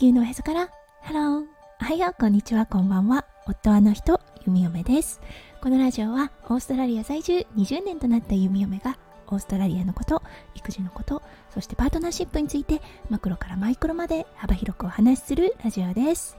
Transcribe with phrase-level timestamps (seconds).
[0.00, 0.70] 地球のおへそから。
[1.02, 1.44] ハロー
[1.82, 2.16] おはよう。
[2.18, 2.64] こんにちは。
[2.64, 3.26] こんばんは。
[3.46, 5.20] 夫はの人弓嫁です。
[5.60, 10.22] このラジオはオーストラリア在住20年となった弓嫁がオーストラリアのこと
[10.54, 11.22] 育児のこと
[11.52, 12.80] そしてパートナーシップについて
[13.10, 16.38] マクロからマイクロまで幅広くお話しするラジオです。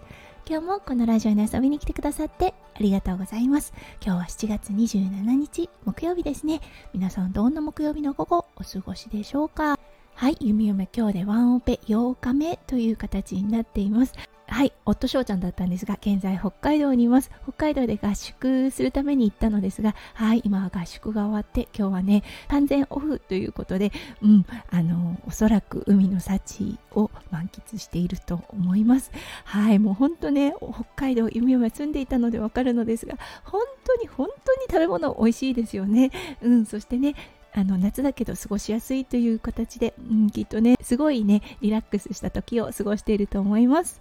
[0.50, 3.74] 今日もこのラジオに遊びに来てくださってありがとうございます。
[4.04, 6.62] 今日は7月27日木曜日ですね。
[6.96, 9.78] 皆さんどんな木曜日の午後お過ごしでしょうか？
[10.22, 14.14] はい、弓嫁今日でワンオペ8日目という形になっています。
[14.46, 17.32] はい、夫翔ちゃんだったんですが、現在北海道にいます。
[17.42, 29.10] 北海道で合宿するために行ったのですが、はい、今は合宿が終わって、今日はね、完全オフということで、うん、あの、おそらく海の幸を満喫していると思います。
[29.46, 36.12] はい、もう本当ね、北海道、弓嫁住んでいたのでわかるのですが、本当に本当に食べ物美味しいですよね。
[36.44, 37.16] うん、そしてね、
[37.54, 44.00] あの夏だけど過ごしやすいという形で、うん、きっとねすごいねリラックスした時を過ごしていると思います。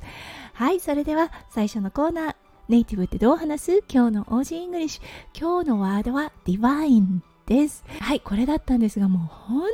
[0.53, 2.37] はいそれでは最初のコーナー
[2.69, 3.85] ネイティブってどう話す？
[3.93, 5.39] 今日の Aussie English。
[5.39, 7.85] 今日のワードは divine です。
[7.99, 9.69] はいこれだったんですがもう本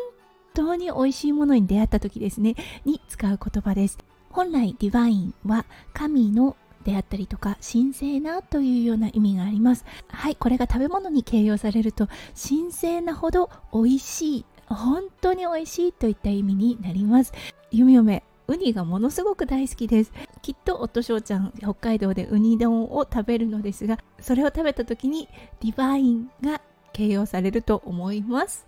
[0.55, 2.55] 当に美味しいものに出会った時ですね。
[2.87, 3.99] に使う言葉です。
[4.31, 9.85] 本来 divine は神のであったりとか神聖なというような意味があります。
[10.09, 12.09] はいこれが食べ物に形容されると
[12.41, 17.33] 神聖なほど美味しい本当に美味しいといった意味になります。
[17.73, 20.13] 弓嫁ウニがものすごく大好きです。
[20.43, 25.29] きっと夫翔ちゃん北海道でウニ丼を食べるのですがそれを食べた時に
[25.61, 26.61] ディバインが
[26.97, 28.67] 形容されると思います。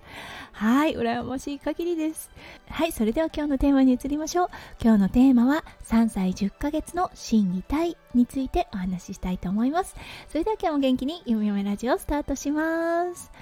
[0.52, 2.30] はい羨ましい限りです。
[2.68, 4.48] はいそれでは今日のテーマに移りましょう。
[4.82, 9.96] 今日のテーマは3歳10ヶ月の心技体についてお話ししたいと思います。
[10.28, 13.32] それでは今日も元気にゆみよめラジオスタートします。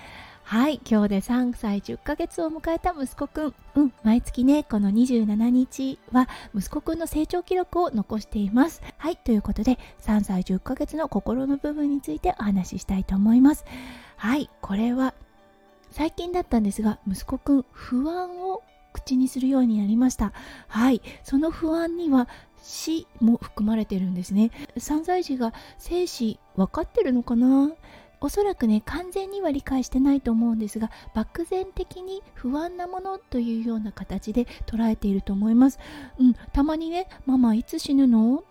[0.48, 3.54] はい今日で3歳10ヶ月を迎えた息子くん。
[3.74, 8.80] うん毎月ねこの27日は息子くんの成長記録を残しています。
[8.96, 13.64] はいということで3歳10ヶ月の心の部分についてお話ししたいと思います。
[14.16, 15.14] はいこれは
[15.90, 20.32] 最近だったんですが息子くん不安を口にするようになりました。
[20.68, 22.28] はいその不安には
[22.62, 24.52] 死も含まれてるんですね。
[24.76, 27.72] 3歳児が生死分かってるのかな？
[28.26, 35.78] おそらくね完全には理解してないと思うんですが漠然的に不安なものというような形で捉えていると思います
[36.18, 38.42] うんたまにねママいつ死ぬの？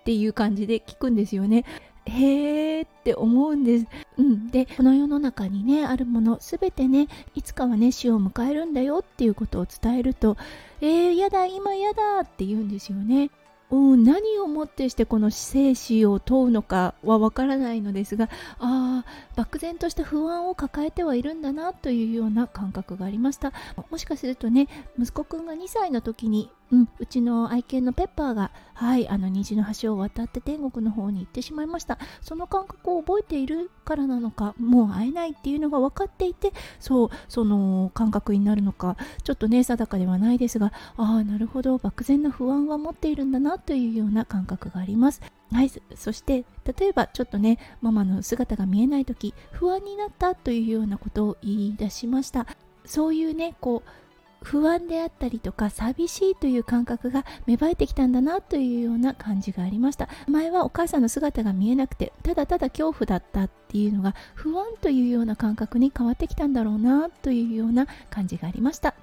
[0.00, 1.64] っていう感じで聞くんですよね
[2.06, 3.86] へーって思うんです。
[4.18, 4.50] うん。
[4.50, 10.36] で、この世の中にね、あるもの、すべてね、いつかはね、死を迎えるんだよっていうことを伝えると、
[10.82, 13.30] えー、やだ、今やだって言うんですよね。
[13.74, 18.28] うん、何をもってしてこの生死を問うのかはわからないのですが
[18.60, 19.04] あ
[19.34, 23.52] 漠然とした不安を抱えてはいるんだなというような感覚がありました。
[23.90, 31.98] もしかするとね息子くんが2歳の時にうん、うちの愛犬のペッパーが、はい、あの虹の橋を渡って天国の方に行ってしまいました。
[32.20, 45.22] その感覚を覚えているからなのか、もう会えないっていうのが分かっていて、そう、その感覚になるのか、ちょっとね、定かではないですが、ああ、なるほど、漠然な不安は持っているんだなというような感覚があります。
[45.52, 52.48] はい、そして例えばちょっとねママの姿が見えない時不安になったというようなことを言い出しました
[52.84, 54.03] そういうねこう
[54.44, 60.08] 不安であったりとか寂しいという感覚が芽生えてきたんだなというような感じがありました。
[60.28, 68.94] 前はお母さんの姿が見えなくてただただ恐怖だったっていうのが不安というような感覚に変わってきたんだろうなというような感じがありました。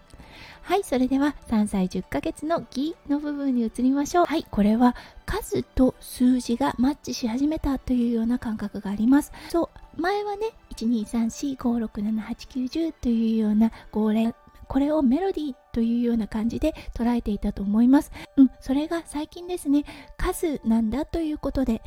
[0.62, 4.26] はいそれでは3歳10ヶ月の「義」の部分に移りましょう。
[4.26, 9.32] はいこれは数と数字がマッチし始めたというような感覚があります。
[9.50, 9.70] そう
[10.00, 14.36] 前はね12345678910というような号令。
[14.72, 18.12] これをメロディーというような感じで捉えていたと思います。
[18.38, 19.84] うん、それが最近ですね、
[20.16, 21.82] 数なんだということで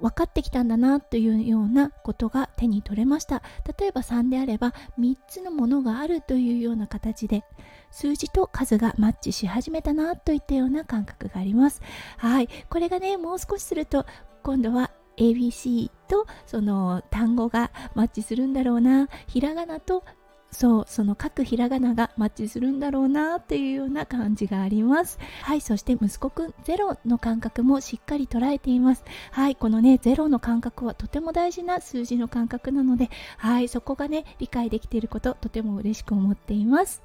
[0.00, 3.42] 分かってきたんだなというようなことが手に取れました。
[3.80, 7.42] 例えば3であれば3つのものがあるというような形で
[7.90, 11.82] 数字と数がマッチし始めたなといったような感覚があります。
[12.18, 14.06] はいこれがねもう少しすると
[14.44, 19.08] 今度は ABC とその単語がマッチするんだろうな。
[19.26, 20.04] ひらがなと
[20.50, 25.18] そうその各ひらがながマッチするんだろうなっていうような感じがあります。
[25.42, 29.04] はいそして息子くんゼロの感覚もしっかり捉えています。
[29.30, 37.02] はいこのねゼロの感覚はとても大事な数字の感覚なのではいそこがね理解できていることとても嬉しく思っています。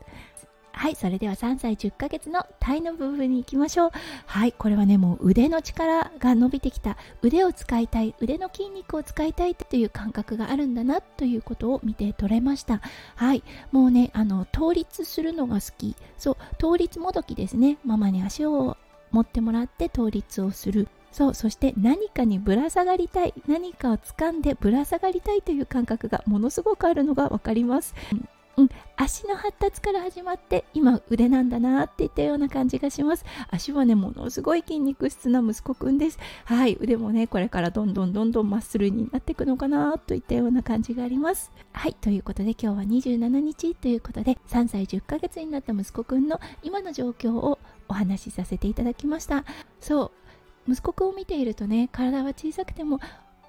[0.76, 3.92] はいそれでは3歳10ヶ月の体の部分に行きましょう。
[4.26, 6.98] はいこれはねもう腕の力が伸びてきた。
[7.22, 12.82] 腕を使いたい腕の筋肉を使いたいという感覚があるんだなということを見て取れました。
[13.16, 15.96] はいもうねあの倒立するのが好き。
[16.18, 17.78] そう倒立もどきですね。
[17.86, 18.76] ママに足を
[19.12, 20.88] 持ってもらって倒立をする。
[21.12, 23.34] そうそして何かにぶら下がりたい。
[23.48, 27.94] 何かを掴んでぶら下がりたいという感覚がものすごくあるのが分かります。
[28.56, 33.26] うん、足の発達から始まって今腕なんだなっていったような感じがします。
[33.50, 36.20] 足はねものすごい筋肉質な息子くんです。
[36.46, 41.52] はい腕もねこれからどんどんどんどんまっすぐになっていくのかなといったような感じがあります。
[41.72, 47.58] はいということで今日は27日ということで3歳10ヶ月になった息子くんの今の状況を
[47.88, 49.46] お話しさせていただきました。
[49.80, 50.12] そ
[50.68, 53.00] う息子くんを見ているとね体は小さくても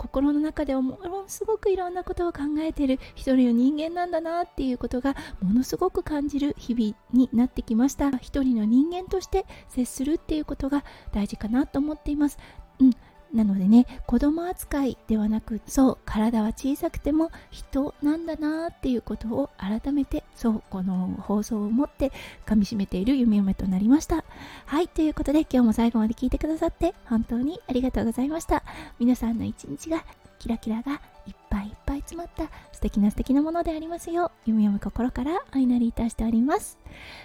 [0.04, 8.10] 心の中ではものすごくいろんなことを考えている一人の人間なんだなっていうことがものすごく感じる日々になってきました。
[8.18, 12.38] 一人の人間として接するっていうことが大事かなと思っています。
[12.80, 12.90] うん。
[13.34, 22.12] なのでね子供扱いではなくそう体は小さくても人なんだなっていうことを改めてそうこの放送をもって
[22.46, 24.24] 噛みしめている弓嫁となりました。
[24.66, 28.62] はいということで今日も最後まで聞いてくださって本当にありがとうございました。
[28.98, 30.04] 皆さんの一日が
[30.38, 36.78] キラキラがいっぱいいっぱい詰まった素敵な素敵なものでありますようゆみ読み心からお祈りいたしております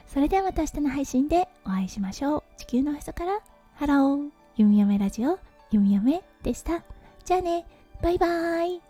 [0.08, 3.40] それではまた明日の配信でお会いしましょう地球のへそから
[3.76, 5.40] ハロー読み読めラジオ
[5.72, 6.84] 読み読めでした。
[7.24, 7.66] じゃあね、
[8.02, 8.89] バイバーイ。